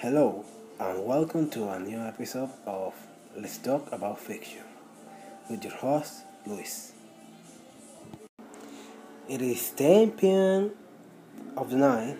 Hello, 0.00 0.46
and 0.78 1.04
welcome 1.04 1.50
to 1.50 1.68
a 1.68 1.78
new 1.78 1.98
episode 1.98 2.48
of 2.64 2.94
Let's 3.36 3.58
Talk 3.58 3.92
About 3.92 4.18
Fiction 4.18 4.62
with 5.50 5.62
your 5.62 5.74
host, 5.74 6.24
Luis. 6.46 6.92
It 9.28 9.42
is 9.42 9.70
10 9.72 10.12
p.m. 10.12 10.70
of 11.54 11.68
the 11.68 11.76
night. 11.76 12.16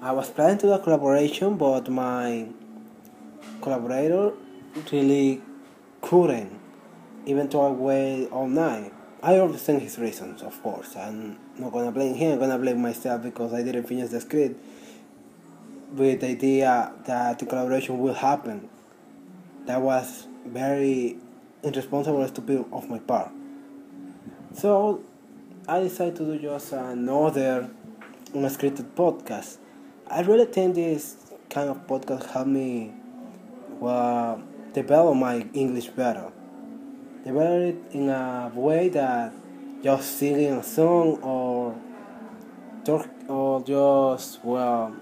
I 0.00 0.12
was 0.12 0.30
planning 0.30 0.56
to 0.60 0.68
do 0.68 0.72
a 0.72 0.78
collaboration, 0.78 1.58
but 1.58 1.90
my 1.90 2.48
collaborator 3.60 4.32
really 4.90 5.42
couldn't 6.00 6.58
even 7.26 7.50
talk 7.50 7.72
away 7.72 8.28
all 8.28 8.48
night. 8.48 8.94
I 9.22 9.38
understand 9.38 9.82
his 9.82 9.98
reasons, 9.98 10.40
of 10.40 10.62
course. 10.62 10.96
I'm 10.96 11.38
not 11.58 11.70
gonna 11.70 11.92
blame 11.92 12.14
him, 12.14 12.32
I'm 12.32 12.38
gonna 12.38 12.58
blame 12.58 12.80
myself 12.80 13.24
because 13.24 13.52
I 13.52 13.62
didn't 13.62 13.86
finish 13.86 14.08
the 14.08 14.22
script 14.22 14.58
with 15.92 16.20
the 16.20 16.28
idea 16.28 16.92
that 17.06 17.38
the 17.38 17.46
collaboration 17.46 17.98
will 17.98 18.14
happen. 18.14 18.68
That 19.66 19.80
was 19.80 20.26
very 20.46 21.18
irresponsible 21.62 22.20
and 22.20 22.30
stupid 22.30 22.64
of 22.72 22.88
my 22.88 22.98
part. 22.98 23.30
So 24.54 25.02
I 25.68 25.80
decided 25.80 26.16
to 26.16 26.24
do 26.24 26.38
just 26.38 26.72
another 26.72 27.70
unscripted 28.32 28.94
podcast. 28.94 29.58
I 30.06 30.22
really 30.22 30.46
think 30.46 30.74
this 30.74 31.16
kind 31.48 31.68
of 31.70 31.86
podcast 31.86 32.30
helped 32.30 32.48
me 32.48 32.92
well, 33.80 34.42
develop 34.72 35.16
my 35.16 35.46
English 35.54 35.88
better. 35.88 36.30
Develop 37.24 37.74
it 37.74 37.94
in 37.94 38.08
a 38.08 38.50
way 38.54 38.88
that 38.90 39.32
just 39.82 40.18
singing 40.18 40.52
a 40.52 40.62
song 40.62 41.20
or 41.22 41.74
talk 42.84 43.08
or 43.28 43.62
just 43.62 44.44
well 44.44 44.94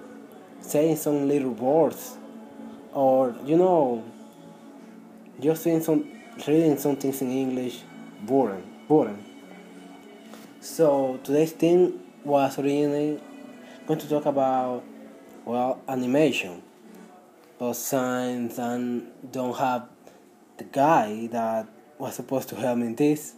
saying 0.61 0.97
some 0.97 1.29
little 1.29 1.53
words 1.53 2.17
or 2.93 3.35
you 3.45 3.57
know 3.57 4.05
just 5.41 5.63
saying 5.63 5.83
some 5.83 6.09
reading 6.47 6.77
some 6.77 6.97
things 6.97 7.23
in 7.23 7.31
English 7.31 7.81
boring 8.23 8.63
boring. 8.89 9.25
So 10.61 11.21
today's 11.23 11.53
thing 11.53 12.01
was 12.25 12.59
originally 12.59 13.21
going 13.87 14.01
to 14.01 14.09
talk 14.09 14.27
about 14.27 14.85
well 15.45 15.81
animation. 15.89 16.63
But 17.59 17.75
since 17.75 18.59
I 18.59 19.01
don't 19.31 19.57
have 19.57 19.89
the 20.59 20.65
guy 20.65 21.29
that 21.29 21.67
was 21.99 22.15
supposed 22.15 22.49
to 22.51 22.57
help 22.57 22.79
me 22.79 22.87
in 22.89 22.97
this 22.97 23.35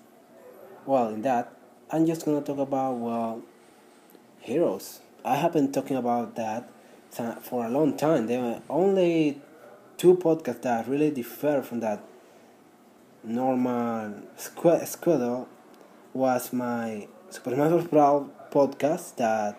well 0.87 1.09
in 1.09 1.23
that 1.23 1.53
I'm 1.91 2.07
just 2.07 2.25
gonna 2.25 2.41
talk 2.41 2.59
about 2.59 2.93
well 2.95 3.43
heroes. 4.41 5.01
I 5.25 5.37
have 5.37 5.53
been 5.53 5.73
talking 5.73 5.97
about 5.97 6.37
that 6.37 6.69
for 7.11 7.67
a 7.67 7.69
long 7.69 7.97
time. 7.97 8.27
There 8.27 8.41
were 8.41 8.61
only 8.69 9.41
two 9.97 10.17
podcasts 10.17 10.63
that 10.63 10.89
really 10.89 11.11
differ 11.11 11.63
from 11.63 11.81
that 11.81 12.03
normal 13.23 14.15
schedule 14.37 15.49
was 16.13 16.53
my 16.53 17.07
Super 17.29 17.55
Smash 17.55 17.85
Bros. 17.85 18.27
podcast 18.51 19.17
that 19.17 19.59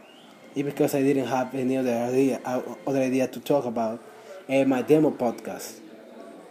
because 0.55 0.95
I 0.95 1.01
didn't 1.01 1.27
have 1.27 1.53
any 1.55 1.77
other 1.77 1.93
idea 1.93 2.41
uh, 2.43 2.61
other 2.85 2.99
idea 2.99 3.27
to 3.27 3.39
talk 3.39 3.65
about 3.65 4.03
and 4.49 4.69
my 4.69 4.81
demo 4.81 5.11
podcast. 5.11 5.79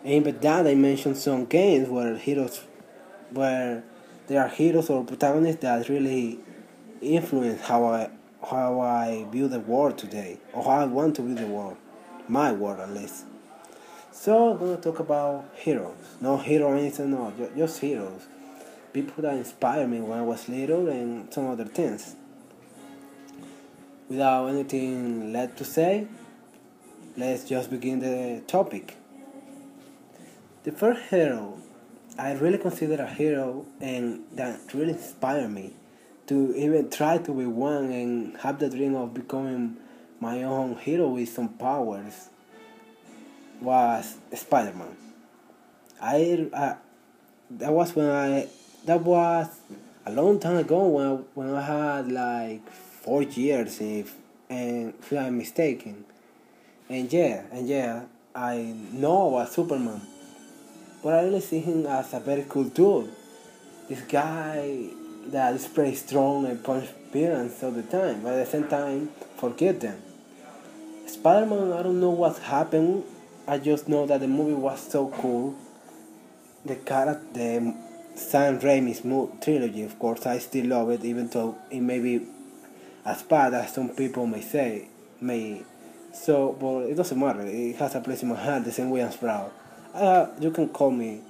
And 0.05 0.25
but 0.25 0.41
that 0.41 0.67
I 0.67 0.75
mentioned 0.75 1.19
some 1.19 1.45
games 1.45 1.89
where 1.89 2.17
heroes 2.17 2.63
where 3.31 3.85
there 4.29 4.43
are 4.43 4.49
heroes 4.49 4.89
or 4.89 5.05
protagonists 5.05 5.63
that 5.63 5.89
really 5.89 6.39
influence 7.03 7.61
how 7.63 7.85
I 7.87 8.11
how 8.49 8.81
I 8.81 9.27
view 9.31 9.49
the 9.49 9.61
world 9.61 9.99
today, 9.99 10.39
or 10.53 10.65
how 10.65 10.81
I 10.81 10.85
want 10.85 11.17
to 11.17 11.23
view 11.23 11.35
the 11.35 11.47
world, 11.47 11.77
my 12.29 12.53
world 12.53 12.81
at 12.81 12.91
least. 12.91 13.25
So 14.13 14.53
I'm 14.53 14.59
gonna 14.59 14.77
talk 14.77 14.99
about 14.99 15.45
heroes, 15.55 15.97
no 16.21 16.37
heroines, 16.37 16.99
no, 16.99 17.33
just 17.57 17.81
heroes, 17.81 18.27
people 18.93 19.23
that 19.23 19.35
inspired 19.35 19.89
me 19.89 20.01
when 20.01 20.19
I 20.19 20.23
was 20.23 20.49
little, 20.49 20.89
and 20.89 21.33
some 21.33 21.49
other 21.49 21.65
things. 21.65 22.17
Without 24.09 24.47
anything 24.49 25.33
left 25.33 25.57
to 25.59 25.65
say, 25.65 26.09
let's 27.17 27.45
just 27.45 27.71
begin 27.71 28.01
the 28.01 28.43
topic. 28.47 28.97
The 30.65 30.73
first 30.73 31.03
hero 31.11 31.59
I 32.19 32.33
really 32.33 32.59
consider 32.59 33.03
a 33.03 33.07
hero 33.07 33.65
and 33.81 34.25
that 34.33 34.75
really 34.75 34.93
inspired 34.93 35.49
me 35.49 35.73
to 36.31 36.55
even 36.55 36.89
try 36.89 37.19
to 37.19 37.33
be 37.33 37.45
one 37.45 37.91
and 37.91 38.37
have 38.37 38.61
the 38.61 38.71
dream 38.71 38.95
of 38.95 39.13
becoming 39.13 39.77
my 40.21 40.45
own 40.45 40.77
hero 40.77 41.09
with 41.09 41.29
some 41.29 41.49
powers 41.49 42.29
was 43.61 44.15
Spider-Man. 44.33 44.97
I 46.01 46.49
uh, 46.53 46.75
that 47.51 47.73
was 47.73 47.97
when 47.97 48.09
I 48.09 48.47
that 48.85 49.01
was 49.01 49.49
a 50.07 50.13
long 50.13 50.39
time 50.39 50.59
ago 50.59 50.87
when 50.87 51.25
when 51.35 51.53
I 51.53 51.63
had 51.63 52.13
like 52.13 52.71
four 52.71 53.25
years 53.25 53.81
if 53.81 54.15
and 54.49 54.95
if 55.01 55.13
I'm 55.13 55.37
mistaken. 55.37 56.05
And 56.89 57.13
yeah, 57.13 57.43
and 57.51 57.67
yeah, 57.67 58.05
I 58.37 58.73
know 58.93 59.35
about 59.35 59.53
Superman. 59.53 60.01
But 61.03 61.15
I 61.15 61.23
really 61.25 61.41
see 61.41 61.59
him 61.59 61.87
as 61.87 62.15
a 62.15 62.21
very 62.21 62.47
cool 62.49 62.65
dude. 62.65 63.11
This 63.89 64.03
guy 64.03 64.91
that 65.27 65.55
is 65.55 65.67
pretty 65.67 65.97
strong 65.97 66.47
and 66.47 66.65
appearance 66.65 67.63
all 67.63 67.71
the 67.71 67.83
time, 67.83 68.23
but 68.23 68.35
at 68.35 68.45
the 68.45 68.51
same 68.51 68.69
time, 68.69 69.11
forget 69.37 69.81
them. 69.81 70.01
Spider 71.07 71.47
Man, 71.47 71.73
I 71.73 71.83
don't 71.83 72.01
know 72.01 72.11
what 72.11 72.39
happened. 72.39 73.05
I 73.47 73.59
just 73.59 73.89
know 73.89 74.07
that 74.07 74.21
the 74.21 74.29
movie 74.29 74.55
was 74.55 74.81
so 74.81 75.09
cool. 75.09 75.57
The 76.65 76.77
character, 76.77 77.27
the 77.33 77.75
Sam 78.15 78.61
Raimi's 78.61 79.01
trilogy, 79.43 79.83
of 79.83 79.99
course, 79.99 80.27
I 80.27 80.39
still 80.39 80.67
love 80.67 80.91
it, 80.91 81.05
even 81.05 81.29
though 81.29 81.57
it 81.71 81.81
may 81.81 81.99
be 81.99 82.27
as 83.05 83.23
bad 83.23 83.55
as 83.55 83.75
some 83.75 83.89
people 83.91 84.27
may 84.27 84.41
say. 84.41 84.89
May 85.21 85.63
so, 86.13 86.57
but 86.59 86.91
it 86.91 86.97
doesn't 86.97 87.19
matter. 87.19 87.43
It 87.43 87.77
has 87.77 87.95
a 87.95 88.01
place 88.01 88.23
in 88.23 88.29
my 88.29 88.37
heart, 88.37 88.65
the 88.65 88.73
same 88.73 88.91
way 88.91 89.01
as 89.03 89.17
Proud. 89.17 89.51
Uh, 89.95 90.29
you 90.41 90.51
can 90.51 90.69
call 90.69 90.91
me. 90.91 91.21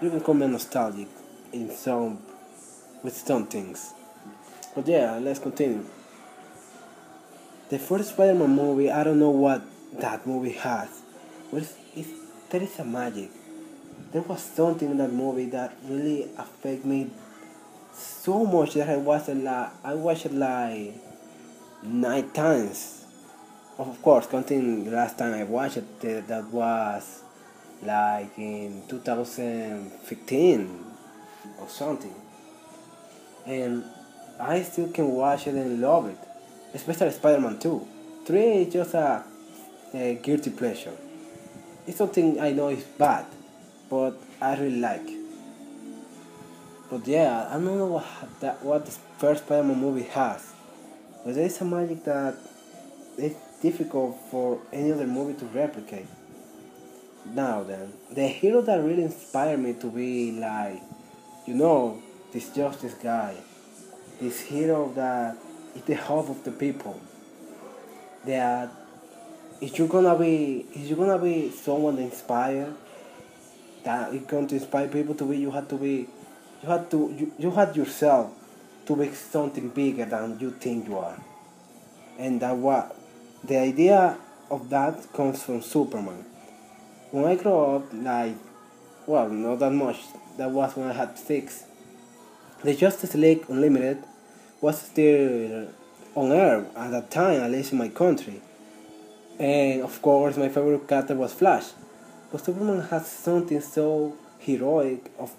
You 0.00 0.10
can 0.10 0.20
call 0.20 0.34
me 0.34 0.46
nostalgic 0.46 1.08
in 1.52 1.70
some 1.70 2.18
with 3.04 3.16
some 3.16 3.46
things. 3.46 3.92
But 4.74 4.88
yeah, 4.88 5.20
let's 5.22 5.38
continue. 5.38 5.84
The 7.68 7.78
first 7.78 8.14
Spider-Man 8.14 8.50
movie, 8.50 8.90
I 8.90 9.04
don't 9.04 9.20
know 9.20 9.30
what 9.30 9.62
that 10.00 10.26
movie 10.26 10.52
has. 10.52 11.02
But 11.52 11.62
it's, 11.62 11.74
it's, 11.94 12.08
there 12.50 12.62
is 12.62 12.76
a 12.78 12.84
magic. 12.84 13.30
There 14.12 14.22
was 14.22 14.42
something 14.42 14.90
in 14.90 14.96
that 14.98 15.12
movie 15.12 15.46
that 15.46 15.76
really 15.84 16.28
affected 16.36 16.84
me 16.84 17.10
so 17.92 18.44
much 18.44 18.74
that 18.74 18.88
I 18.88 18.96
watched 18.96 19.28
it 19.28 19.36
like 19.36 19.70
I 19.84 19.94
watched 19.94 20.26
it 20.26 20.32
like 20.32 20.94
nine 21.82 22.30
times. 22.30 23.04
Of 23.78 24.00
course, 24.02 24.26
counting 24.26 24.84
the 24.84 24.92
last 24.92 25.18
time 25.18 25.34
I 25.34 25.44
watched 25.44 25.76
it, 25.76 26.26
that 26.28 26.44
was 26.46 27.22
like 27.82 28.38
in 28.38 28.82
2015 28.88 30.84
or 31.60 31.68
something 31.68 32.23
and 33.46 33.84
I 34.38 34.62
still 34.62 34.88
can 34.88 35.10
watch 35.12 35.46
it 35.46 35.54
and 35.54 35.80
love 35.80 36.08
it, 36.08 36.18
especially 36.74 37.10
Spider-Man 37.10 37.58
2. 37.58 37.88
3 38.26 38.40
is 38.40 38.72
just 38.72 38.94
a, 38.94 39.24
a 39.92 40.14
guilty 40.22 40.50
pleasure. 40.50 40.96
It's 41.86 41.98
something 41.98 42.40
I 42.40 42.52
know 42.52 42.68
is 42.68 42.84
bad, 42.84 43.26
but 43.90 44.14
I 44.40 44.56
really 44.56 44.80
like. 44.80 45.08
But 46.90 47.06
yeah, 47.06 47.48
I 47.50 47.54
don't 47.54 47.64
know 47.64 47.86
what 47.86 48.06
that 48.40 48.62
what 48.62 48.86
the 48.86 48.92
first 49.18 49.44
Spider-Man 49.44 49.78
movie 49.78 50.04
has, 50.04 50.52
but 51.24 51.34
there 51.34 51.46
is 51.46 51.60
a 51.60 51.64
magic 51.64 52.04
that 52.04 52.36
it's 53.16 53.36
difficult 53.60 54.16
for 54.30 54.60
any 54.72 54.92
other 54.92 55.06
movie 55.06 55.38
to 55.38 55.44
replicate. 55.46 56.06
Now 57.26 57.62
then, 57.62 57.92
the 58.10 58.26
hero 58.28 58.60
that 58.62 58.82
really 58.82 59.04
inspired 59.04 59.60
me 59.60 59.72
to 59.74 59.90
be 59.90 60.32
like, 60.32 60.82
you 61.46 61.54
know, 61.54 62.02
this 62.34 62.50
justice 62.50 62.94
guy, 62.94 63.36
this 64.20 64.40
hero 64.40 64.92
that 64.96 65.36
is 65.76 65.82
the 65.82 65.94
hope 65.94 66.28
of 66.28 66.42
the 66.42 66.50
people. 66.50 67.00
That 68.26 68.70
if 69.60 69.78
you're 69.78 69.88
gonna 69.88 70.18
be 70.18 70.66
if 70.74 70.88
you're 70.88 70.98
gonna 70.98 71.22
be 71.22 71.50
someone 71.50 71.98
inspired, 71.98 72.74
that 73.84 74.12
is 74.12 74.22
going 74.22 74.48
to 74.48 74.56
inspire 74.56 74.88
people 74.88 75.14
to 75.14 75.24
be, 75.24 75.38
you 75.38 75.52
have 75.52 75.68
to 75.68 75.76
be, 75.76 76.08
you 76.62 76.68
have 76.68 76.90
to 76.90 77.14
you, 77.16 77.32
you 77.38 77.50
have 77.52 77.76
yourself 77.76 78.32
to 78.86 78.96
be 78.96 79.10
something 79.12 79.68
bigger 79.68 80.04
than 80.04 80.38
you 80.40 80.50
think 80.50 80.88
you 80.88 80.98
are, 80.98 81.22
and 82.18 82.40
that 82.40 82.56
what 82.56 82.96
the 83.44 83.58
idea 83.58 84.18
of 84.50 84.68
that 84.70 85.12
comes 85.12 85.42
from 85.42 85.62
Superman. 85.62 86.24
When 87.12 87.26
I 87.26 87.36
grew 87.36 87.76
up, 87.76 87.86
like, 87.92 88.34
well, 89.06 89.28
not 89.28 89.60
that 89.60 89.70
much. 89.70 90.00
That 90.36 90.50
was 90.50 90.74
when 90.74 90.88
I 90.88 90.92
had 90.92 91.16
six 91.16 91.62
the 92.64 92.74
Justice 92.74 93.14
League 93.14 93.44
Unlimited 93.50 94.02
was 94.62 94.80
still 94.80 95.68
on 96.14 96.32
air 96.32 96.66
at 96.74 96.90
that 96.92 97.10
time, 97.10 97.42
at 97.42 97.50
least 97.50 97.72
in 97.72 97.78
my 97.78 97.88
country. 97.88 98.40
And 99.38 99.82
of 99.82 100.00
course, 100.00 100.38
my 100.38 100.48
favorite 100.48 100.88
character 100.88 101.14
was 101.14 101.34
Flash. 101.34 101.72
But 102.32 102.42
Superman 102.42 102.80
has 102.88 103.06
something 103.06 103.60
so 103.60 104.16
heroic 104.38 105.10
of, 105.18 105.32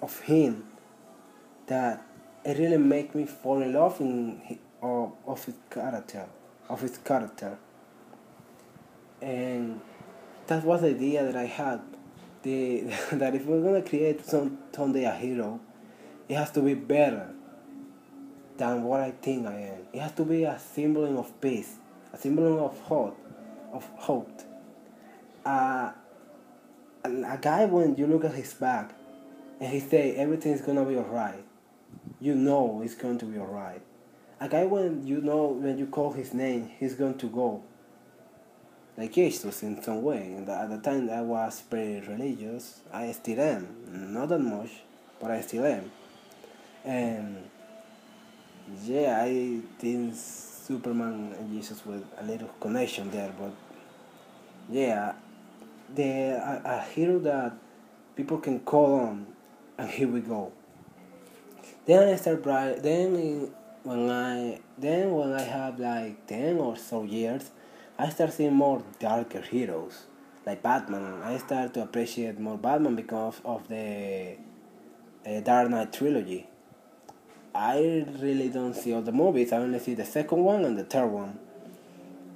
of 0.00 0.20
him 0.20 0.64
that 1.66 2.02
it 2.44 2.58
really 2.58 2.78
made 2.78 3.14
me 3.14 3.26
fall 3.26 3.60
in 3.60 3.74
love 3.74 4.00
in 4.00 4.58
of, 4.80 5.12
of 5.26 5.44
his 5.44 5.54
character, 5.68 6.26
of 6.70 6.80
his 6.80 6.96
character. 6.96 7.58
And 9.20 9.82
that 10.46 10.64
was 10.64 10.80
the 10.80 10.88
idea 10.88 11.24
that 11.24 11.36
I 11.36 11.44
had. 11.44 11.80
The, 12.42 12.80
that 13.12 13.34
if 13.34 13.44
we're 13.44 13.62
gonna 13.62 13.82
create 13.82 14.24
some 14.24 14.58
someday 14.74 15.04
a 15.04 15.12
hero, 15.12 15.60
it 16.28 16.34
has 16.34 16.50
to 16.52 16.60
be 16.60 16.74
better 16.74 17.28
than 18.56 18.84
what 18.84 19.00
I 19.00 19.10
think 19.10 19.46
I 19.46 19.54
am. 19.54 19.80
It 19.92 20.00
has 20.00 20.12
to 20.12 20.24
be 20.24 20.44
a 20.44 20.58
symbol 20.58 21.18
of 21.18 21.40
peace, 21.40 21.76
a 22.12 22.18
symbol 22.18 22.64
of 22.64 22.78
hope, 22.80 23.18
of 23.72 23.84
hope. 23.96 24.40
Uh, 25.44 25.92
a 27.04 27.38
guy 27.40 27.66
when 27.66 27.96
you 27.96 28.06
look 28.06 28.24
at 28.24 28.34
his 28.34 28.54
back 28.54 28.94
and 29.60 29.70
he 29.70 29.80
say 29.80 30.14
everything's 30.16 30.62
gonna 30.62 30.84
be 30.84 30.96
alright, 30.96 31.44
you 32.20 32.34
know 32.34 32.80
it's 32.82 32.94
going 32.94 33.18
to 33.18 33.26
be 33.26 33.38
alright. 33.38 33.82
A 34.40 34.48
guy 34.48 34.64
when 34.64 35.06
you 35.06 35.20
know 35.20 35.46
when 35.48 35.78
you 35.78 35.86
call 35.86 36.12
his 36.12 36.32
name, 36.34 36.70
he's 36.78 36.94
going 36.94 37.18
to 37.18 37.26
go. 37.26 37.62
Like 38.96 39.12
Jesus 39.12 39.62
in 39.62 39.82
some 39.82 40.02
way. 40.02 40.34
At 40.48 40.70
the 40.70 40.78
time 40.78 41.10
I 41.10 41.20
was 41.20 41.60
pretty 41.62 42.00
religious. 42.06 42.80
I 42.92 43.10
still 43.12 43.40
am. 43.40 44.12
Not 44.14 44.28
that 44.28 44.38
much, 44.38 44.70
but 45.20 45.30
I 45.30 45.40
still 45.40 45.64
am. 45.64 45.90
And 46.84 47.48
yeah, 48.84 49.22
I 49.22 49.60
think 49.78 50.14
Superman 50.14 51.34
and 51.38 51.52
Jesus 51.52 51.84
with 51.84 52.04
a 52.18 52.24
little 52.24 52.48
connection 52.60 53.10
there, 53.10 53.32
but 53.38 53.52
yeah, 54.70 55.12
the 55.94 56.02
a, 56.02 56.62
a 56.64 56.80
hero 56.80 57.18
that 57.20 57.52
people 58.16 58.38
can 58.38 58.60
call 58.60 59.00
on, 59.00 59.26
and 59.78 59.90
here 59.90 60.08
we 60.08 60.20
go. 60.20 60.52
Then 61.86 62.08
I 62.08 62.16
start 62.16 62.42
bright. 62.42 62.82
Then 62.82 63.50
when 63.82 64.10
I 64.10 64.60
then 64.78 65.12
when 65.12 65.32
I 65.32 65.42
have 65.42 65.78
like 65.78 66.26
ten 66.26 66.58
or 66.58 66.76
so 66.76 67.04
years, 67.04 67.50
I 67.98 68.08
start 68.08 68.32
seeing 68.32 68.54
more 68.54 68.82
darker 68.98 69.42
heroes 69.42 70.04
like 70.46 70.62
Batman. 70.62 71.22
I 71.22 71.38
start 71.38 71.74
to 71.74 71.82
appreciate 71.82 72.38
more 72.38 72.58
Batman 72.58 72.96
because 72.96 73.40
of 73.44 73.68
the 73.68 74.36
uh, 75.26 75.40
Dark 75.40 75.70
Knight 75.70 75.92
trilogy. 75.92 76.48
I 77.54 78.04
really 78.18 78.48
don't 78.48 78.74
see 78.74 78.92
all 78.92 79.02
the 79.02 79.12
movies. 79.12 79.52
I 79.52 79.58
only 79.58 79.78
see 79.78 79.94
the 79.94 80.04
second 80.04 80.42
one 80.42 80.64
and 80.64 80.76
the 80.76 80.84
third 80.84 81.06
one. 81.06 81.38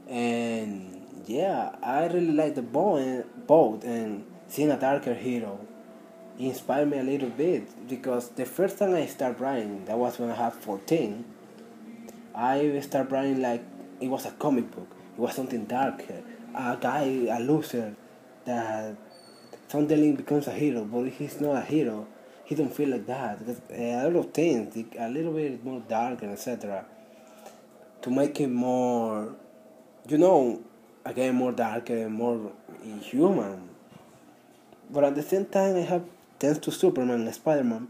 And 0.08 1.24
yeah, 1.26 1.74
I 1.82 2.06
really 2.06 2.32
like 2.32 2.54
the 2.54 2.62
both 2.62 3.84
and 3.84 4.24
seeing 4.46 4.70
a 4.70 4.78
darker 4.78 5.14
hero 5.14 5.60
inspired 6.38 6.88
me 6.88 6.98
a 6.98 7.02
little 7.02 7.30
bit 7.30 7.88
because 7.88 8.28
the 8.30 8.46
first 8.46 8.78
time 8.78 8.94
I 8.94 9.06
started 9.06 9.40
writing, 9.40 9.84
that 9.86 9.98
was 9.98 10.18
when 10.18 10.30
I 10.30 10.36
had 10.36 10.54
14, 10.54 11.24
I 12.34 12.80
started 12.80 13.10
writing 13.10 13.42
like 13.42 13.64
it 14.00 14.08
was 14.08 14.24
a 14.24 14.30
comic 14.30 14.70
book. 14.70 14.88
It 15.16 15.20
was 15.20 15.34
something 15.34 15.64
darker. 15.64 16.22
A 16.54 16.78
guy, 16.80 17.26
a 17.28 17.40
loser, 17.40 17.96
that 18.44 18.96
suddenly 19.66 20.12
becomes 20.12 20.46
a 20.46 20.52
hero, 20.52 20.84
but 20.84 21.08
he's 21.08 21.40
not 21.40 21.56
a 21.56 21.60
hero 21.62 22.06
he 22.48 22.54
don't 22.54 22.74
feel 22.74 22.88
like 22.88 23.06
that. 23.06 23.40
Because 23.40 23.60
eh, 23.70 24.02
a 24.02 24.08
lot 24.08 24.16
of 24.16 24.32
things, 24.32 24.74
a 24.98 25.08
little 25.10 25.34
bit 25.34 25.62
more 25.62 25.82
dark 25.86 26.22
and 26.22 26.32
etc. 26.32 26.86
To 28.00 28.10
make 28.10 28.38
him 28.38 28.54
more, 28.54 29.34
you 30.08 30.16
know, 30.16 30.62
again 31.04 31.34
more 31.34 31.52
dark 31.52 31.90
and 31.90 32.14
more 32.14 32.52
human. 33.02 33.68
But 34.90 35.04
at 35.04 35.14
the 35.14 35.22
same 35.22 35.44
time, 35.44 35.76
I 35.76 35.80
have 35.80 36.04
thanks 36.38 36.58
to 36.60 36.70
Superman 36.70 37.20
and 37.20 37.34
Spider-Man, 37.34 37.88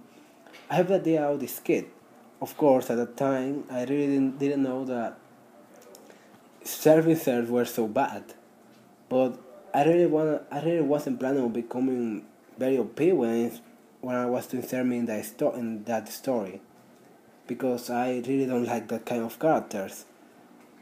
I 0.69 0.75
have 0.75 0.89
the 0.89 0.97
idea 0.97 1.23
of 1.23 1.39
this 1.39 1.61
kid. 1.61 1.87
Of 2.43 2.57
course, 2.57 2.91
at 2.91 2.97
that 2.97 3.17
time, 3.17 3.63
I 3.71 3.83
really 3.83 4.09
didn't, 4.09 4.39
didn't 4.41 4.63
know 4.65 4.85
that 4.87 5.19
servicers 6.65 7.49
were 7.49 7.65
so 7.65 7.87
bad. 7.87 8.35
But 9.09 9.39
I 9.73 9.85
really 9.85 10.07
want 10.07 10.43
I 10.51 10.61
really 10.63 10.81
wasn't 10.81 11.21
planning 11.21 11.45
on 11.45 11.53
becoming 11.53 12.25
very 12.59 12.79
OP 12.79 12.99
when 12.99 13.53
when 14.01 14.17
I 14.17 14.27
was 14.27 14.47
to 14.49 14.57
insert 14.57 14.87
me 14.87 14.99
in 14.99 15.07
that 15.07 15.25
sto- 15.25 15.55
in 15.55 15.85
that 15.85 16.09
story 16.09 16.61
because 17.47 17.91
I 17.91 18.23
really 18.27 18.47
don't 18.47 18.65
like 18.67 18.89
that 18.89 19.07
kind 19.07 19.23
of 19.23 19.39
characters 19.39 20.05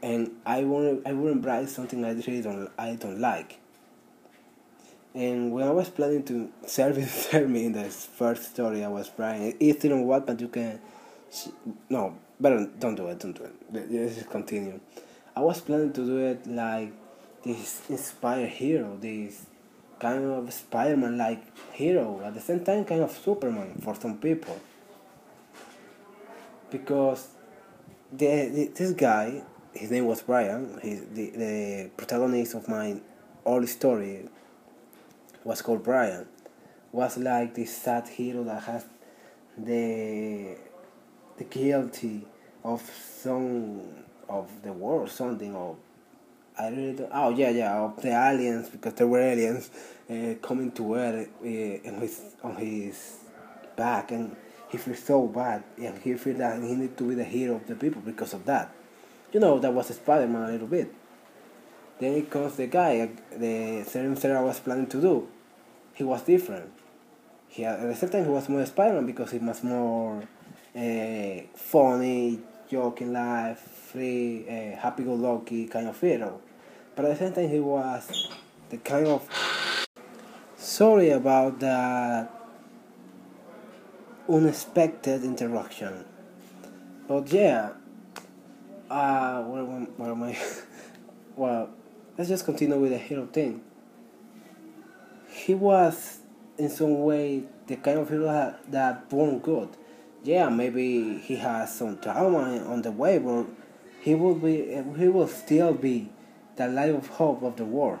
and 0.01 0.31
I 0.45 0.63
want 0.63 1.01
I 1.05 1.13
wouldn't 1.13 1.45
write 1.45 1.69
something 1.69 2.03
I 2.03 2.11
really 2.11 2.41
don't 2.41 2.69
I 2.77 2.95
don't 2.95 3.19
like. 3.19 3.59
And 5.15 5.51
when 5.51 5.67
I 5.67 5.71
was 5.71 5.89
planning 5.89 6.23
to 6.25 6.49
serve 6.67 6.97
me 7.49 7.65
in 7.65 7.71
the 7.71 7.85
first 7.85 8.51
story 8.53 8.83
I 8.83 8.87
was 8.87 9.09
writing, 9.17 9.55
it 9.59 9.79
didn't 9.79 10.05
work, 10.05 10.27
but 10.27 10.39
you 10.39 10.47
can. 10.47 10.79
No, 11.89 12.15
better 12.39 12.69
don't 12.79 12.95
do 12.95 13.07
it. 13.07 13.19
Don't 13.19 13.33
do 13.33 13.43
it. 13.43 13.91
Let's 13.91 14.15
just 14.15 14.29
continue. 14.29 14.79
I 15.35 15.41
was 15.41 15.59
planning 15.61 15.93
to 15.93 16.05
do 16.05 16.17
it 16.19 16.45
like 16.47 16.91
this 17.43 17.81
inspired 17.89 18.49
hero, 18.49 18.97
this 18.99 19.45
kind 19.99 20.23
of 20.25 20.53
Spider-Man 20.53 21.17
like 21.17 21.73
hero, 21.73 22.21
at 22.23 22.33
the 22.33 22.41
same 22.41 22.63
time 22.63 22.85
kind 22.85 23.01
of 23.01 23.11
Superman 23.11 23.79
for 23.81 23.95
some 23.95 24.17
people. 24.17 24.59
Because 26.69 27.29
the, 28.11 28.49
the 28.49 28.71
this 28.75 28.91
guy, 28.91 29.41
his 29.73 29.91
name 29.91 30.05
was 30.05 30.21
Brian, 30.21 30.79
he's 30.81 31.05
the, 31.13 31.29
the 31.31 31.89
protagonist 31.95 32.55
of 32.55 32.67
my 32.67 32.99
old 33.45 33.67
story 33.69 34.27
was 35.43 35.61
called 35.61 35.83
Brian. 35.83 36.27
Was 36.91 37.17
like 37.17 37.53
this 37.53 37.75
sad 37.75 38.07
hero 38.07 38.43
that 38.43 38.63
has 38.63 38.85
the 39.57 40.55
the 41.37 41.43
guilty 41.43 42.25
of 42.63 42.81
some 42.81 43.81
of 44.27 44.49
the 44.63 44.73
world, 44.73 45.09
something 45.09 45.55
of 45.55 45.77
I 46.59 46.69
really 46.69 46.93
don't. 46.93 47.11
Oh 47.13 47.29
yeah, 47.29 47.49
yeah, 47.51 47.79
of 47.79 48.01
the 48.01 48.09
aliens 48.09 48.69
because 48.69 48.93
there 48.93 49.07
were 49.07 49.19
aliens 49.21 49.69
uh, 50.09 50.33
coming 50.41 50.71
to 50.71 50.95
Earth 50.95 51.29
uh, 51.41 51.89
on 51.89 52.01
his 52.01 52.21
on 52.43 52.55
his 52.55 53.17
back, 53.75 54.11
and 54.11 54.35
he 54.69 54.77
feels 54.77 54.99
so 54.99 55.27
bad, 55.27 55.63
and 55.77 55.97
he 55.99 56.15
feels 56.15 56.37
that 56.39 56.61
he 56.61 56.73
needs 56.73 56.97
to 56.97 57.07
be 57.07 57.15
the 57.15 57.23
hero 57.23 57.55
of 57.55 57.67
the 57.67 57.75
people 57.75 58.01
because 58.01 58.33
of 58.33 58.45
that. 58.45 58.73
You 59.31 59.39
know, 59.39 59.59
that 59.59 59.71
was 59.71 59.87
Spider 59.87 60.27
Man 60.27 60.49
a 60.49 60.51
little 60.51 60.67
bit. 60.67 60.91
Then 61.99 62.13
it 62.13 62.29
comes 62.29 62.55
the 62.55 62.67
guy, 62.67 63.09
the 63.35 63.83
same 63.83 64.15
I 64.35 64.41
was 64.41 64.59
planning 64.59 64.87
to 64.87 65.01
do. 65.01 65.27
He 65.93 66.03
was 66.03 66.21
different. 66.23 66.71
He 67.49 67.65
at 67.65 67.81
the 67.81 67.95
same 67.95 68.09
time 68.09 68.25
he 68.25 68.31
was 68.31 68.49
more 68.49 68.65
Spider 68.65 68.95
Man 68.95 69.05
because 69.05 69.31
he 69.31 69.37
was 69.37 69.63
more 69.63 70.23
uh, 70.75 71.41
funny, 71.55 72.39
joking 72.69 73.13
life, 73.13 73.59
free, 73.59 74.45
uh, 74.47 74.75
happy-go-lucky 74.77 75.67
kind 75.67 75.87
of 75.87 75.99
hero. 75.99 76.41
But 76.97 77.05
at 77.05 77.11
the 77.11 77.17
same 77.25 77.33
time, 77.33 77.49
he 77.49 77.61
was 77.61 78.27
the 78.69 78.77
kind 78.77 79.07
of 79.07 79.29
sorry 80.57 81.11
about 81.11 81.61
that 81.61 82.29
unexpected 84.27 85.23
interaction. 85.23 86.03
But 87.07 87.31
yeah, 87.31 87.69
uh, 88.89 89.43
where, 89.43 89.63
where 89.63 90.11
am 90.11 90.23
I? 90.23 90.37
well, 91.37 91.69
let's 92.17 92.29
just 92.29 92.43
continue 92.43 92.77
with 92.77 92.91
the 92.91 92.97
hero 92.97 93.27
thing. 93.27 93.61
He 95.29 95.53
was, 95.53 96.19
in 96.57 96.69
some 96.69 97.03
way, 97.03 97.43
the 97.67 97.77
kind 97.77 97.99
of 97.99 98.09
hero 98.09 98.25
that, 98.25 98.69
that 98.71 99.09
born 99.09 99.39
good 99.39 99.69
yeah, 100.27 100.49
maybe 100.49 101.19
he 101.19 101.37
has 101.37 101.73
some 101.73 101.97
trauma 101.99 102.59
on 102.65 102.81
the 102.81 102.91
way, 102.91 103.17
but 103.17 103.45
he 104.01 104.13
will 104.13 104.35
be 104.35 104.81
he 104.97 105.07
will 105.07 105.27
still 105.27 105.73
be 105.73 106.09
the 106.57 106.67
light 106.67 106.93
of 106.93 107.07
hope 107.07 107.43
of 107.43 107.55
the 107.55 107.65
world. 107.65 107.99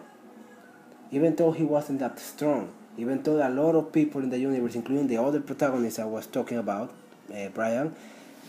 Even 1.11 1.35
though 1.35 1.51
he 1.51 1.63
wasn't 1.63 1.99
that 1.99 2.19
strong, 2.19 2.73
even 2.97 3.21
though 3.23 3.47
a 3.47 3.49
lot 3.49 3.75
of 3.75 3.93
people 3.93 4.21
in 4.21 4.29
the 4.29 4.39
universe, 4.39 4.75
including 4.75 5.07
the 5.07 5.17
other 5.17 5.39
protagonists 5.39 5.99
I 5.99 6.05
was 6.05 6.25
talking 6.27 6.57
about, 6.57 6.91
uh, 7.33 7.47
Brian, 7.53 7.95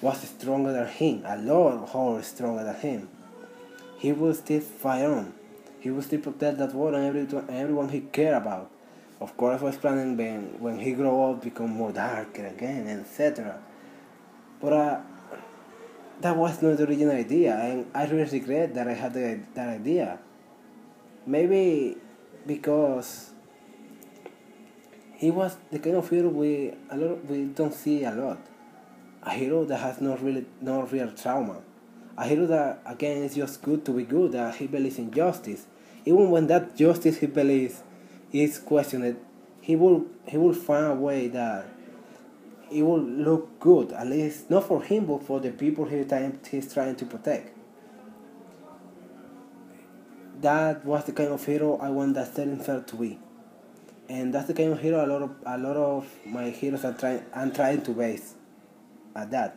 was 0.01 0.21
stronger 0.21 0.73
than 0.73 0.87
him, 0.89 1.23
a 1.27 1.37
lot 1.37 1.95
more 1.95 2.23
stronger 2.23 2.65
than 2.65 2.75
him. 2.77 3.09
He 3.99 4.13
will 4.13 4.35
still 4.35 4.61
fight 4.61 5.05
on. 5.05 5.35
He 5.81 5.91
will 5.91 6.03
still 6.03 6.21
protect 6.21 6.59
that 6.59 6.75
world 6.75 6.95
and 6.95 7.05
everyone, 7.05 7.51
everyone 7.51 7.89
he 7.91 8.01
cared 8.01 8.35
about. 8.35 8.71
Of 9.21 9.37
course, 9.37 9.61
I 9.61 9.65
was 9.65 9.77
planning 9.77 10.17
when, 10.17 10.61
when 10.61 10.79
he 10.79 10.93
grow 10.93 11.33
up, 11.33 11.43
become 11.43 11.71
more 11.71 11.93
darker 11.93 12.47
again, 12.47 12.87
etc. 12.87 13.59
But 14.61 14.73
uh, 14.73 15.01
that 16.21 16.37
was 16.37 16.61
not 16.63 16.77
the 16.77 16.85
original 16.85 17.15
idea, 17.15 17.57
and 17.57 17.87
I 17.95 18.07
really 18.07 18.29
regret 18.31 18.75
that 18.75 18.89
I 18.89 18.95
had 18.95 19.15
the, 19.15 19.41
that 19.55 19.69
idea. 19.69 20.19
Maybe 21.27 21.97
because 22.47 23.31
he 25.15 25.31
was 25.31 25.57
the 25.71 25.79
kind 25.79 25.97
of 25.97 26.09
hero 26.09 26.29
we 26.29 26.73
a 26.91 26.97
lot 26.97 27.25
we 27.27 27.45
don't 27.45 27.75
see 27.75 28.05
a 28.05 28.13
lot. 28.13 28.39
A 29.23 29.31
hero 29.31 29.65
that 29.65 29.79
has 29.79 30.01
no 30.01 30.17
really 30.17 30.47
no 30.61 30.83
real 30.83 31.13
trauma. 31.13 31.61
A 32.17 32.25
hero 32.27 32.47
that 32.47 32.83
again 32.87 33.23
is 33.23 33.35
just 33.35 33.63
good 33.63 33.85
to 33.85 33.93
be 33.93 34.05
good. 34.05 34.33
That 34.33 34.57
he 34.57 34.67
believes 34.67 34.99
in 34.99 35.11
justice, 35.13 35.67
even 36.05 36.31
when 36.31 36.47
that 36.47 36.77
justice 36.77 37.19
he 37.19 37.27
believes 37.27 37.83
is 38.33 38.59
questioned, 38.59 39.19
he 39.61 39.77
will 39.77 40.07
he 40.27 40.37
will 40.37 40.55
find 40.55 40.87
a 40.87 40.95
way 40.95 41.29
that 41.29 41.67
it 42.71 42.83
will 42.83 43.01
look 43.01 43.61
good. 43.61 43.93
At 43.93 44.07
least 44.07 44.51
not 44.51 44.67
for 44.67 44.83
him, 44.83 45.07
but 45.07 45.23
for 45.23 45.41
the 45.41 45.51
people 45.51 45.85
he 45.85 46.05
time 46.05 46.41
he's 46.51 46.73
trying 46.73 46.97
to 46.97 47.07
protect. 47.07 47.57
That 50.41 50.85
was 50.85 51.05
the 51.05 51.13
kind 51.13 51.31
of 51.31 51.45
hero 51.45 51.79
I 51.79 51.91
want 51.91 52.15
that 52.15 52.33
Sterling 52.33 52.65
to 52.65 52.97
be 52.97 53.19
and 54.09 54.33
that's 54.33 54.47
the 54.47 54.55
kind 54.55 54.73
of 54.73 54.81
hero 54.81 55.05
a 55.05 55.07
lot 55.07 55.23
of 55.23 55.31
a 55.45 55.59
lot 55.59 55.77
of 55.77 56.07
my 56.25 56.51
heroes 56.51 56.85
are 56.85 56.95
trying 56.95 57.23
I'm 57.35 57.53
trying 57.53 57.83
to 57.83 57.91
base 57.93 58.35
at 59.15 59.31
that. 59.33 59.57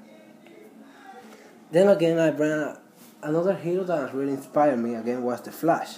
Then 1.72 1.88
again, 1.88 2.20
I 2.20 2.32
bring 2.32 2.76
another 3.24 3.56
hero 3.56 3.84
that 3.86 4.14
really 4.14 4.34
inspired 4.34 4.78
me 4.78 4.96
again 4.96 5.24
was 5.24 5.42
the 5.42 5.52
Flash. 5.52 5.98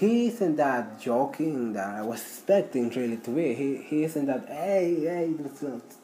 He 0.00 0.28
isn't 0.28 0.56
that 0.56 0.98
joking 0.98 1.74
that 1.74 1.96
I 1.96 2.00
was 2.00 2.22
expecting 2.22 2.88
really 2.88 3.18
to 3.18 3.30
be. 3.32 3.52
He 3.52 3.76
he 3.76 4.04
isn't 4.04 4.24
that 4.24 4.48
hey 4.48 4.96
hey 5.00 5.34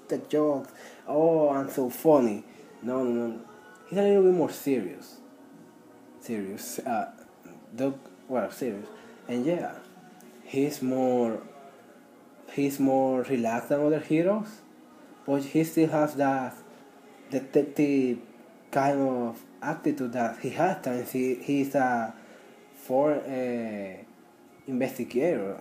the 0.08 0.18
jokes 0.18 0.70
oh 1.08 1.48
I'm 1.48 1.70
so 1.70 1.88
funny. 1.88 2.44
No 2.82 3.02
no 3.02 3.28
no. 3.28 3.40
He's 3.88 3.98
a 3.98 4.02
little 4.02 4.24
bit 4.24 4.34
more 4.34 4.50
serious. 4.50 5.16
Serious. 6.20 6.78
Uh, 6.80 7.10
the 7.74 7.94
well 8.28 8.50
serious. 8.50 8.86
And 9.28 9.46
yeah, 9.46 9.76
he's 10.44 10.82
more 10.82 11.40
he's 12.52 12.78
more 12.78 13.22
relaxed 13.22 13.70
than 13.70 13.80
other 13.80 14.00
heroes, 14.00 14.60
but 15.24 15.42
he 15.42 15.64
still 15.64 15.88
has 15.88 16.16
that 16.16 16.54
detective 17.30 18.18
kind 18.70 19.00
of 19.00 19.42
attitude 19.62 20.12
that 20.12 20.38
he 20.40 20.50
has 20.50 20.84
times. 20.84 21.12
He 21.12 21.36
he's 21.36 21.74
a 21.74 22.12
for 22.86 23.14
uh, 23.14 24.04
investigator, 24.66 25.56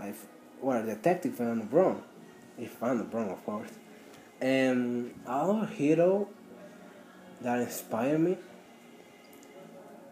or 0.61 0.77
a 0.77 0.83
detective 0.83 1.39
I'm 1.39 1.67
wrong, 1.69 2.03
if 2.57 2.81
I'm 2.83 3.09
wrong, 3.09 3.31
of 3.31 3.45
course. 3.45 3.71
And 4.41 5.13
our 5.25 5.65
hero 5.65 6.27
that 7.41 7.59
inspired 7.59 8.19
me 8.19 8.37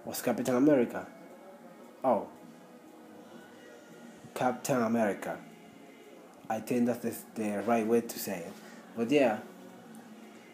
was 0.06 0.22
Captain 0.22 0.56
America. 0.56 1.08
Oh, 2.04 2.28
Captain 4.34 4.82
America. 4.82 5.38
I 6.50 6.60
think 6.60 6.88
that's 6.88 7.00
the, 7.00 7.42
the 7.42 7.64
right 7.64 7.86
way 7.86 8.02
to 8.02 8.20
say 8.20 8.40
it. 8.40 8.54
But 8.98 9.10
yeah, 9.12 9.40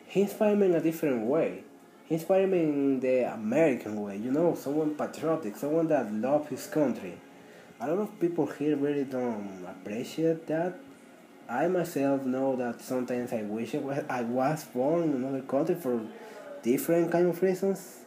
he 0.07 0.21
inspired 0.21 0.57
me 0.57 0.67
in 0.67 0.75
a 0.75 0.81
different 0.81 1.25
way. 1.25 1.63
Inspired 2.09 2.49
me 2.49 2.61
in 2.61 2.99
the 2.99 3.31
American 3.33 4.01
way, 4.01 4.17
you 4.17 4.31
know, 4.31 4.55
someone 4.55 4.95
patriotic, 4.95 5.55
someone 5.55 5.87
that 5.87 6.11
loves 6.11 6.49
his 6.49 6.65
country. 6.65 7.13
A 7.79 7.87
lot 7.87 7.99
of 7.99 8.19
people 8.19 8.47
here 8.47 8.75
really 8.75 9.03
don't 9.03 9.63
appreciate 9.67 10.47
that. 10.47 10.79
I 11.47 11.67
myself 11.67 12.25
know 12.25 12.55
that 12.55 12.81
sometimes 12.81 13.31
I 13.31 13.43
wish 13.43 13.75
I 13.75 14.21
was 14.23 14.63
born 14.65 15.03
in 15.03 15.13
another 15.13 15.41
country 15.41 15.75
for 15.75 16.01
different 16.63 17.11
kind 17.11 17.27
of 17.27 17.41
reasons, 17.41 17.99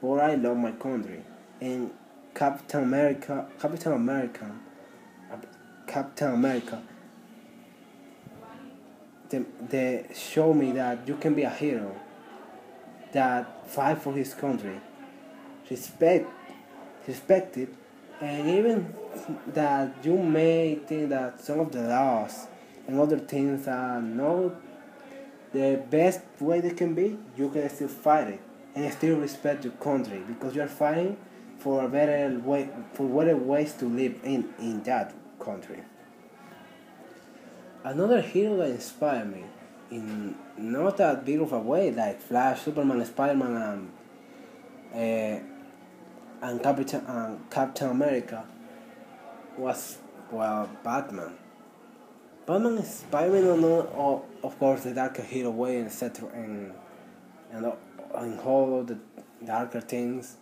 but 0.00 0.20
I 0.20 0.36
love 0.36 0.56
my 0.56 0.72
country. 0.72 1.22
And 1.60 1.90
Captain 2.34 2.84
America, 2.84 3.46
Captain 3.58 3.92
America 3.92 4.52
uh, 5.32 5.36
Captain 5.86 6.32
America, 6.32 6.82
they, 9.28 9.44
they 9.68 10.06
show 10.14 10.52
me 10.52 10.72
that 10.72 11.06
you 11.08 11.16
can 11.16 11.34
be 11.34 11.42
a 11.42 11.50
hero 11.50 11.94
that 13.16 13.66
fight 13.66 13.98
for 14.02 14.12
his 14.12 14.34
country, 14.34 14.78
respect, 15.70 16.28
respect 17.08 17.56
it, 17.56 17.70
and 18.20 18.50
even 18.50 18.94
that 19.46 19.94
you 20.04 20.18
may 20.18 20.74
think 20.86 21.08
that 21.08 21.40
some 21.40 21.60
of 21.60 21.72
the 21.72 21.82
laws 21.82 22.46
and 22.86 23.00
other 23.00 23.18
things 23.18 23.66
are 23.66 24.02
not 24.02 24.54
the 25.52 25.82
best 25.90 26.20
way 26.40 26.60
they 26.60 26.70
can 26.70 26.94
be, 26.94 27.18
you 27.38 27.48
can 27.48 27.68
still 27.70 27.88
fight 27.88 28.28
it 28.28 28.40
and 28.74 28.92
still 28.92 29.16
respect 29.16 29.64
your 29.64 29.72
country 29.74 30.22
because 30.28 30.54
you 30.54 30.60
are 30.60 30.68
fighting 30.68 31.16
for 31.58 31.84
a 31.84 31.88
better 31.88 32.38
way, 32.40 32.68
for 32.92 33.08
better 33.08 33.36
ways 33.36 33.72
to 33.74 33.86
live 33.86 34.20
in 34.24 34.52
in 34.58 34.82
that 34.82 35.14
country. 35.40 35.80
Another 37.82 38.20
hero 38.20 38.58
that 38.58 38.70
inspired 38.70 39.32
me 39.32 39.44
in 39.90 40.34
not 40.56 40.96
that 40.96 41.24
big 41.24 41.40
of 41.40 41.52
a 41.52 41.58
way 41.58 41.90
like 41.90 42.20
Flash, 42.20 42.62
Superman, 42.62 43.04
Spider-Man, 43.04 43.90
and, 44.92 45.42
uh, 46.42 46.46
and 46.46 46.62
Captain 46.62 47.04
and 47.06 47.50
Captain 47.50 47.90
America 47.90 48.44
was 49.56 49.98
well 50.30 50.68
Batman. 50.82 51.32
Batman 52.46 52.78
inspired 52.78 53.32
me 53.32 53.48
on 53.48 53.64
oh, 53.64 54.24
of 54.42 54.58
course 54.58 54.84
the 54.84 54.92
darker 54.92 55.22
hero 55.22 55.50
way 55.50 55.82
etc. 55.82 56.28
and 56.32 56.72
and 57.52 57.72
and 58.14 58.40
all 58.40 58.82
the 58.82 58.98
darker 59.44 59.80
things, 59.80 60.36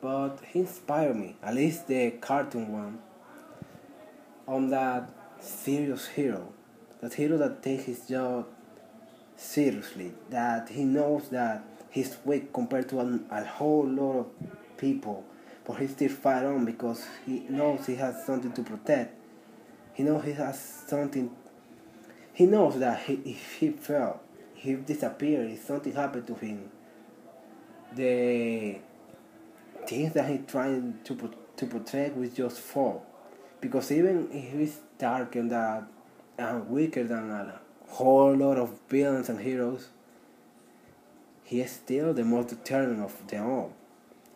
but 0.00 0.38
he 0.46 0.60
inspired 0.60 1.16
me 1.16 1.36
at 1.42 1.54
least 1.54 1.88
the 1.88 2.10
cartoon 2.12 2.72
one 2.72 2.98
on 4.46 4.70
that 4.70 5.08
serious 5.40 6.08
hero, 6.08 6.52
that 7.00 7.14
hero 7.14 7.36
that 7.38 7.62
takes 7.62 7.84
his 7.84 8.06
job 8.06 8.46
seriously, 9.40 10.12
that 10.30 10.68
he 10.68 10.84
knows 10.84 11.28
that 11.30 11.64
he's 11.90 12.16
weak 12.24 12.52
compared 12.52 12.88
to 12.90 13.00
a, 13.00 13.20
a 13.30 13.44
whole 13.44 13.86
lot 13.86 14.18
of 14.18 14.26
people, 14.76 15.24
but 15.66 15.74
he 15.74 15.86
still 15.86 16.10
fight 16.10 16.44
on 16.44 16.64
because 16.64 17.06
he 17.26 17.40
knows 17.48 17.86
he 17.86 17.96
has 17.96 18.24
something 18.24 18.52
to 18.52 18.62
protect. 18.62 19.14
He 19.94 20.02
knows 20.02 20.24
he 20.24 20.32
has 20.32 20.60
something. 20.86 21.30
He 22.32 22.46
knows 22.46 22.78
that 22.78 23.00
he, 23.02 23.14
if 23.24 23.54
he 23.54 23.70
fell, 23.70 24.20
he 24.54 24.74
disappeared, 24.74 25.50
if 25.50 25.64
something 25.64 25.92
happened 25.92 26.26
to 26.26 26.34
him, 26.34 26.70
the 27.94 28.78
things 29.86 30.12
that 30.14 30.30
he's 30.30 30.40
trying 30.46 30.98
to 31.04 31.30
to 31.56 31.66
protect 31.66 32.16
will 32.16 32.28
just 32.28 32.58
fall 32.58 33.04
because 33.60 33.92
even 33.92 34.28
if 34.32 34.52
he's 34.52 34.78
dark 34.98 35.36
and 35.36 35.50
that 35.50 35.84
and 36.38 36.68
weaker 36.68 37.04
than 37.04 37.30
a 37.30 37.60
whole 37.90 38.34
lot 38.36 38.56
of 38.56 38.78
villains 38.88 39.28
and 39.28 39.40
heroes, 39.40 39.88
he 41.44 41.60
is 41.60 41.70
still 41.72 42.14
the 42.14 42.24
most 42.24 42.48
determined 42.48 43.02
of 43.02 43.26
them 43.26 43.46
all, 43.46 43.72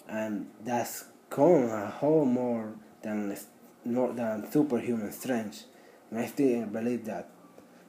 and 0.08 0.46
that's 0.64 1.04
gone 1.30 1.70
a 1.70 1.87
whole 1.87 2.25
more 2.25 2.75
than 3.02 3.37
more 3.84 4.12
than 4.12 4.50
superhuman 4.50 5.12
strength. 5.12 5.64
And 6.11 6.20
I 6.20 6.26
still 6.26 6.66
believe 6.66 7.04
that, 7.06 7.28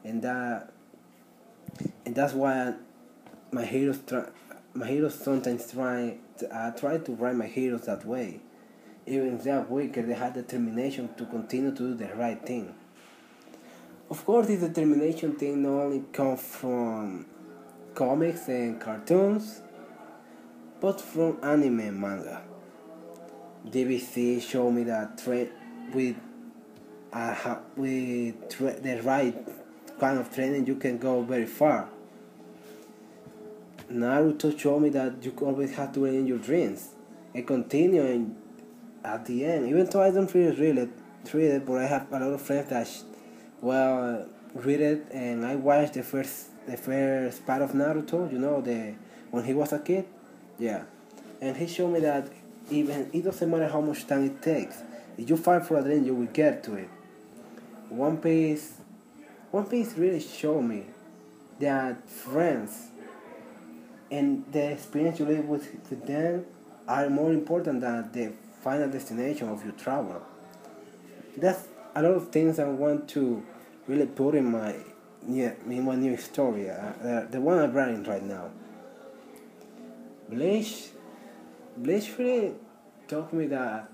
and 0.04 0.22
that, 0.22 0.72
and 2.06 2.16
that's 2.16 2.34
why 2.34 2.74
my 3.52 3.66
heroes 3.66 4.00
try, 4.06 4.26
my 4.74 4.88
heroes 4.88 5.16
sometimes 5.16 5.72
try 5.72 6.18
I 6.52 6.56
uh, 6.56 6.72
try 6.72 6.98
to 6.98 7.12
write 7.14 7.36
my 7.36 7.48
heroes 7.48 7.86
that 7.86 8.06
way 8.06 8.42
even 9.06 9.36
if 9.36 9.44
they 9.44 9.52
are 9.52 9.62
weaker, 9.62 10.02
they 10.02 10.14
have 10.14 10.34
determination 10.34 11.10
to 11.18 11.26
continue 11.26 11.72
to 11.72 11.78
do 11.78 11.94
the 11.94 12.14
right 12.16 12.44
thing. 12.44 12.74
Of 14.10 14.24
course, 14.24 14.48
this 14.48 14.62
determination 14.62 15.36
thing 15.36 15.64
not 15.64 15.84
only 15.84 16.04
comes 16.14 16.42
from 16.42 17.26
comics 17.96 18.48
and 18.48 18.80
cartoons, 18.80 19.62
but 20.80 21.02
from 21.02 21.40
anime 21.42 21.80
and 21.80 22.00
manga. 22.00 22.42
DBZ 23.68 24.42
showed 24.42 24.72
me 24.72 24.84
that 24.84 25.18
tra- 25.18 25.48
with 25.94 26.16
uh, 27.12 27.56
with 27.76 28.50
tra- 28.50 28.80
the 28.80 29.02
right 29.02 29.36
kind 30.00 30.20
of 30.20 30.34
training, 30.34 30.68
you 30.68 30.76
can 30.76 30.98
go 30.98 31.22
very 31.24 31.46
far. 31.48 31.90
Naruto 33.92 34.58
showed 34.58 34.82
me 34.82 34.90
that 34.90 35.24
you 35.24 35.34
always 35.42 35.74
have 35.76 35.94
to 35.94 36.06
in 36.06 36.28
your 36.28 36.40
dreams 36.40 36.90
and 37.34 37.46
continue 37.48 38.04
and 38.04 38.36
at 39.04 39.26
the 39.26 39.46
end, 39.46 39.68
even 39.68 39.86
though 39.86 40.02
I 40.02 40.12
don't 40.12 40.32
really 40.34 40.56
read 40.56 40.78
it, 40.78 40.90
read 41.32 41.52
it, 41.52 41.66
but 41.66 41.78
I 41.78 41.86
have 41.86 42.12
a 42.12 42.20
lot 42.20 42.34
of 42.34 42.42
friends 42.42 42.70
that, 42.70 42.90
well, 43.62 44.22
uh, 44.22 44.60
read 44.60 44.82
it, 44.82 45.08
and 45.12 45.46
I 45.46 45.56
watched 45.56 45.94
the 45.94 46.04
first 46.04 46.50
the 46.68 46.78
first 46.78 47.46
part 47.46 47.62
of 47.62 47.72
Naruto. 47.72 48.32
You 48.32 48.40
know, 48.40 48.62
the 48.62 48.96
when 49.32 49.44
he 49.44 49.54
was 49.54 49.74
a 49.74 49.80
kid, 49.80 50.06
yeah, 50.60 50.84
and 51.42 51.56
he 51.58 51.68
showed 51.68 51.92
me 51.94 52.00
that 52.02 52.28
even 52.70 53.10
it 53.14 53.24
doesn't 53.24 53.50
matter 53.50 53.68
how 53.68 53.82
much 53.82 54.08
time 54.08 54.26
it 54.26 54.42
takes. 54.42 54.78
If 55.18 55.30
you 55.30 55.38
fight 55.38 55.66
for 55.66 55.78
a 55.78 55.84
dream, 55.84 56.06
you 56.06 56.16
will 56.16 56.28
get 56.28 56.64
to 56.66 56.76
it. 56.76 56.90
One 57.90 58.18
Piece, 58.18 58.74
One 59.52 59.66
Piece 59.66 59.94
really 59.98 60.20
showed 60.20 60.64
me 60.64 60.86
that 61.60 62.10
friends 62.10 62.90
and 64.12 64.44
the 64.52 64.72
experience 64.72 65.20
you 65.20 65.26
live 65.26 65.46
with, 65.46 65.68
with 65.90 66.06
them 66.06 66.46
are 66.88 67.10
more 67.10 67.32
important 67.32 67.82
than 67.82 68.12
the 68.12 68.34
final 68.62 68.90
destination 68.90 69.50
of 69.50 69.64
your 69.64 69.74
travel. 69.74 70.22
That's 71.38 71.68
a 71.96 72.02
lot 72.02 72.12
of 72.12 72.30
things 72.30 72.60
I 72.60 72.66
want 72.66 73.08
to 73.10 73.44
really 73.88 74.06
put 74.06 74.36
in 74.36 74.52
my 74.52 74.76
yeah, 75.28 75.54
in 75.68 75.84
my 75.84 75.96
new 75.96 76.18
story, 76.18 76.70
uh, 76.70 77.26
the 77.32 77.42
one 77.42 77.58
I'm 77.58 77.74
writing 77.74 78.04
right 78.04 78.24
now. 78.24 78.52
Bleach, 80.30 80.90
Bleach 81.76 82.12
really 82.18 82.54
taught 83.08 83.34
me 83.34 83.48
that 83.48 83.90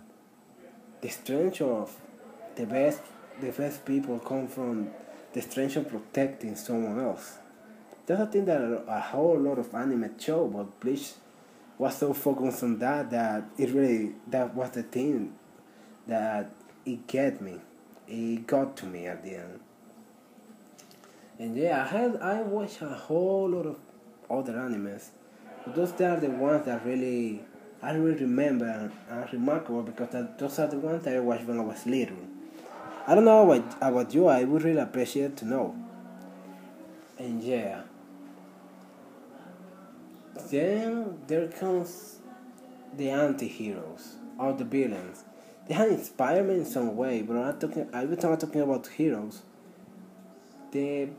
the 0.99 1.09
strength 1.09 1.61
of 1.61 1.95
the 2.55 2.65
best, 2.65 3.01
the 3.39 3.51
best 3.51 3.85
people 3.85 4.19
come 4.19 4.47
from 4.47 4.89
the 5.33 5.41
strength 5.41 5.77
of 5.77 5.89
protecting 5.89 6.55
someone 6.55 6.99
else. 6.99 7.37
That's 8.05 8.21
a 8.21 8.25
thing 8.25 8.45
that 8.45 8.83
a 8.87 8.99
whole 8.99 9.39
lot 9.39 9.57
of 9.57 9.73
anime 9.73 10.19
show, 10.19 10.47
but 10.47 10.79
Bleach 10.79 11.13
was 11.77 11.97
so 11.97 12.13
focused 12.13 12.63
on 12.63 12.77
that 12.79 13.09
that 13.11 13.45
it 13.57 13.69
really 13.71 14.13
that 14.27 14.53
was 14.53 14.71
the 14.71 14.83
thing 14.83 15.33
that 16.07 16.51
it 16.85 17.07
get 17.07 17.41
me, 17.41 17.59
it 18.07 18.47
got 18.47 18.75
to 18.77 18.85
me 18.85 19.07
at 19.07 19.23
the 19.23 19.35
end. 19.35 19.59
And 21.39 21.57
yeah, 21.57 21.83
I 21.83 21.87
had 21.87 22.17
I 22.17 22.41
watched 22.41 22.81
a 22.81 22.89
whole 22.89 23.49
lot 23.49 23.65
of 23.65 23.77
other 24.29 24.53
animes, 24.53 25.09
but 25.65 25.75
those 25.75 25.99
are 26.01 26.19
the 26.19 26.29
ones 26.29 26.65
that 26.65 26.85
really 26.85 27.43
I 27.81 27.93
really 27.93 28.21
remember 28.21 28.65
and 28.65 28.91
are 29.09 29.27
remarkable 29.31 29.81
because 29.81 30.09
that, 30.09 30.37
those 30.37 30.59
are 30.59 30.67
the 30.67 30.77
ones 30.77 31.03
that 31.03 31.15
I 31.15 31.19
watched 31.19 31.45
when 31.45 31.59
I 31.59 31.63
was 31.63 31.85
little. 31.85 32.17
I 33.07 33.15
don't 33.15 33.25
know 33.25 33.51
about, 33.51 33.75
about 33.81 34.13
you, 34.13 34.27
I 34.27 34.43
would 34.43 34.61
really 34.61 34.79
appreciate 34.79 35.35
to 35.37 35.45
know. 35.45 35.75
And 37.17 37.43
yeah. 37.43 37.81
Then 40.51 41.19
there 41.25 41.47
comes 41.47 42.19
the 42.95 43.09
anti-heroes 43.09 44.15
or 44.37 44.53
the 44.53 44.63
villains. 44.63 45.23
They 45.71 45.77
have 45.77 45.87
inspired 45.87 46.49
me 46.49 46.55
in 46.55 46.65
some 46.65 46.97
way, 46.97 47.21
but 47.21 47.37
I'm 47.37 47.45
not 47.45 47.61
talking. 47.61 47.87
Every 47.93 48.17
time 48.17 48.33
I'm 48.33 48.37
talking 48.37 48.59
about 48.59 48.87
heroes, 48.87 49.41
they 50.69 51.11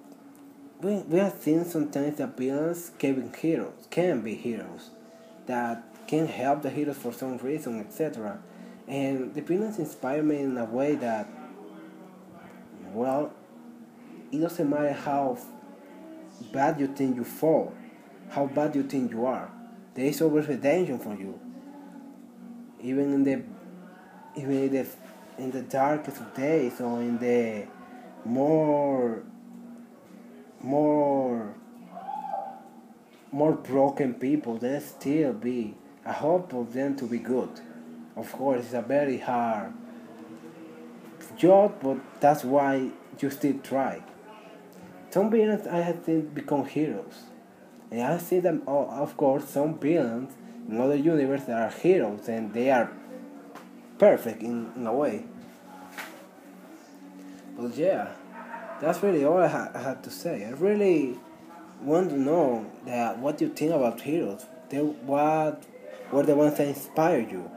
we 0.82 0.96
we 0.96 1.18
have 1.20 1.32
seen 1.40 1.64
sometimes 1.64 2.18
that 2.18 2.36
villains 2.36 2.90
can 2.98 3.30
be 3.30 3.38
heroes, 3.38 3.86
can 3.88 4.20
be 4.20 4.34
heroes, 4.34 4.90
that 5.46 5.82
can 6.06 6.26
help 6.26 6.60
the 6.60 6.68
heroes 6.68 6.98
for 6.98 7.14
some 7.14 7.38
reason, 7.38 7.80
etc. 7.80 8.42
And 8.86 9.32
the 9.32 9.40
villains 9.40 9.78
inspire 9.78 10.22
me 10.22 10.40
in 10.40 10.58
a 10.58 10.66
way 10.66 10.96
that, 10.96 11.26
well, 12.92 13.32
it 14.30 14.38
doesn't 14.38 14.68
matter 14.68 14.92
how 14.92 15.38
bad 16.52 16.78
you 16.78 16.88
think 16.88 17.16
you 17.16 17.24
fall, 17.24 17.72
how 18.28 18.44
bad 18.48 18.76
you 18.76 18.82
think 18.82 19.12
you 19.12 19.24
are. 19.24 19.50
There 19.94 20.04
is 20.04 20.20
always 20.20 20.46
redemption 20.46 20.98
for 20.98 21.14
you. 21.14 21.40
Even 22.82 23.14
in 23.14 23.24
the 23.24 23.42
even 24.36 24.52
in 24.52 24.72
the 24.72 24.86
in 25.38 25.50
the 25.50 25.62
darkest 25.62 26.34
days 26.34 26.80
or 26.80 27.00
in 27.00 27.18
the 27.18 27.66
more 28.24 29.22
more 30.60 31.54
more 33.30 33.52
broken 33.52 34.14
people, 34.14 34.58
there 34.58 34.80
still 34.80 35.32
be 35.32 35.74
a 36.04 36.12
hope 36.12 36.52
of 36.52 36.72
them 36.74 36.94
to 36.96 37.06
be 37.06 37.18
good. 37.18 37.48
Of 38.14 38.30
course, 38.32 38.66
it's 38.66 38.74
a 38.74 38.82
very 38.82 39.18
hard 39.18 39.72
job, 41.36 41.74
but 41.82 41.98
that's 42.20 42.44
why 42.44 42.90
you 43.18 43.30
still 43.30 43.58
try. 43.62 44.02
Some 45.10 45.30
villains 45.30 45.66
I 45.66 45.78
have 45.78 46.04
seen 46.04 46.26
become 46.28 46.66
heroes, 46.66 47.24
and 47.90 48.02
I 48.02 48.18
see 48.18 48.40
them. 48.40 48.62
Oh, 48.66 48.86
of 48.86 49.16
course, 49.16 49.48
some 49.48 49.78
villains 49.78 50.32
in 50.68 50.80
other 50.80 50.96
universes 50.96 51.48
are 51.48 51.70
heroes, 51.70 52.28
and 52.28 52.52
they 52.52 52.70
are 52.70 52.90
perfect 53.98 54.42
in, 54.42 54.72
in 54.76 54.86
a 54.86 54.92
way. 54.92 55.24
But 57.58 57.76
yeah, 57.76 58.12
that's 58.80 59.02
really 59.02 59.24
all 59.24 59.38
I, 59.38 59.48
ha- 59.48 59.70
I 59.74 59.78
had 59.78 60.02
to 60.04 60.10
say. 60.10 60.44
I 60.44 60.50
really 60.50 61.18
want 61.80 62.10
to 62.10 62.18
know 62.18 62.70
that 62.86 63.18
what 63.18 63.40
you 63.40 63.48
think 63.48 63.72
about 63.72 64.00
heroes. 64.00 64.44
They, 64.68 64.78
what 64.78 65.64
were 66.10 66.22
the 66.22 66.34
ones 66.34 66.56
that 66.56 66.68
inspired 66.68 67.30
you? 67.30 67.50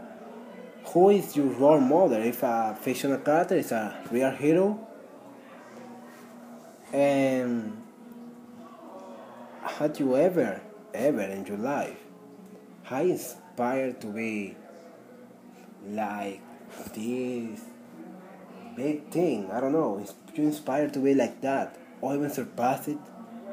Who 0.88 1.10
is 1.10 1.36
your 1.36 1.48
role 1.48 1.80
model? 1.80 2.22
If 2.22 2.44
a 2.44 2.78
fictional 2.80 3.18
character 3.20 3.56
is 3.56 3.72
a 3.72 4.04
real 4.12 4.32
hero? 4.32 4.80
And 6.94 7.82
had 9.62 10.00
you 10.00 10.16
ever, 10.16 10.62
ever 10.94 11.22
in 11.22 11.46
your 11.46 11.58
life, 11.58 11.98
how 12.84 13.02
inspired 13.02 14.00
to 14.02 14.08
be 14.08 14.56
like 15.88 16.42
this 16.94 17.62
big 18.76 19.10
thing? 19.10 19.50
I 19.52 19.60
don't 19.60 19.72
know. 19.72 20.06
You 20.34 20.44
inspired 20.44 20.94
to 20.94 21.00
be 21.00 21.14
like 21.14 21.42
that, 21.42 21.78
or 22.02 22.16
even 22.16 22.30
surpass 22.30 22.88
it, 22.88 22.98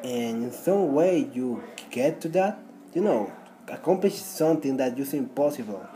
and 0.03 0.45
in 0.45 0.53
some 0.53 0.92
way 0.92 1.31
you 1.33 1.62
get 1.90 2.21
to 2.23 2.29
that. 2.31 2.59
You 2.95 3.03
know, 3.03 3.33
accomplish 3.68 4.14
something 4.14 4.77
that 4.77 4.99
you 4.99 5.05
think 5.05 5.35
possible 5.35 5.87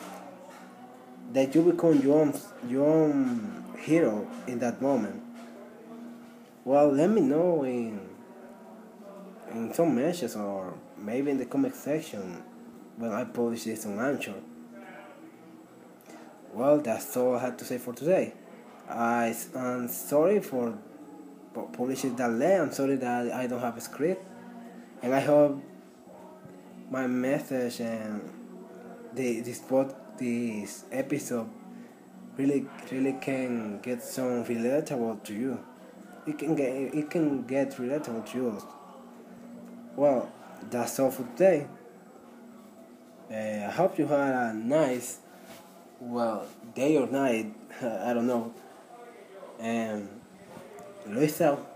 that 1.32 1.54
you 1.54 1.62
become 1.62 2.00
your 2.00 2.20
own, 2.20 2.32
your 2.68 2.86
own 2.86 3.64
hero 3.80 4.26
in 4.46 4.58
that 4.60 4.80
moment 4.80 5.22
well 6.66 6.90
let 6.90 7.08
me 7.08 7.20
know 7.20 7.62
in 7.62 8.00
in 9.52 9.72
some 9.72 9.94
messages 9.94 10.34
or 10.34 10.74
maybe 10.98 11.30
in 11.30 11.38
the 11.38 11.46
comment 11.46 11.76
section 11.76 12.42
when 12.96 13.12
I 13.12 13.22
publish 13.22 13.64
this 13.64 13.86
on 13.86 14.00
Anchor. 14.00 14.34
Well, 16.56 16.78
that's 16.78 17.14
all 17.18 17.36
I 17.36 17.40
had 17.40 17.58
to 17.58 17.66
say 17.66 17.76
for 17.76 17.92
today. 17.92 18.32
I, 18.88 19.36
I'm 19.54 19.88
sorry 19.88 20.40
for 20.40 20.78
publishing 21.52 22.16
that 22.16 22.32
late. 22.32 22.56
I'm 22.56 22.72
sorry 22.72 22.96
that 22.96 23.30
I 23.30 23.46
don't 23.46 23.60
have 23.60 23.76
a 23.76 23.80
script. 23.82 24.24
And 25.02 25.14
I 25.14 25.20
hope 25.20 25.62
my 26.90 27.06
message 27.06 27.80
and 27.80 28.22
the 29.12 29.40
this 29.40 29.58
pod, 29.58 29.94
this 30.18 30.86
episode 30.90 31.50
really 32.38 32.64
really 32.90 33.18
can 33.20 33.78
get 33.80 34.02
some 34.02 34.42
relatable 34.46 35.22
to 35.24 35.34
you. 35.34 35.60
It 36.26 36.38
can 36.38 36.54
get 36.54 36.72
it 36.72 37.10
can 37.10 37.42
get 37.46 37.72
relatable 37.72 38.30
to 38.30 38.38
you. 38.38 38.62
Well, 39.94 40.32
that's 40.70 40.98
all 41.00 41.10
for 41.10 41.24
today. 41.24 41.66
Uh, 43.30 43.66
I 43.68 43.70
hope 43.72 43.98
you 43.98 44.06
had 44.06 44.32
a 44.32 44.54
nice, 44.54 45.18
well, 46.00 46.46
day 46.74 46.96
or 46.96 47.06
night. 47.06 47.54
I 47.82 48.12
don't 48.12 48.26
know. 48.26 48.52
And 49.58 50.08
Luis 51.06 51.40
out. 51.40 51.75